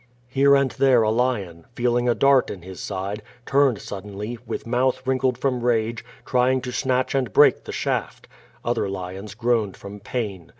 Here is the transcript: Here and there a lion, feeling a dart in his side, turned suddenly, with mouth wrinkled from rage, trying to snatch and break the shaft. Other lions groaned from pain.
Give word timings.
Here 0.29 0.55
and 0.55 0.71
there 0.71 1.03
a 1.03 1.11
lion, 1.11 1.65
feeling 1.75 2.09
a 2.09 2.15
dart 2.15 2.49
in 2.49 2.63
his 2.63 2.79
side, 2.79 3.21
turned 3.45 3.79
suddenly, 3.79 4.39
with 4.47 4.65
mouth 4.65 5.05
wrinkled 5.05 5.37
from 5.37 5.63
rage, 5.63 6.03
trying 6.25 6.59
to 6.61 6.71
snatch 6.71 7.13
and 7.13 7.31
break 7.31 7.65
the 7.65 7.71
shaft. 7.71 8.27
Other 8.65 8.89
lions 8.89 9.35
groaned 9.35 9.77
from 9.77 9.99
pain. 9.99 10.49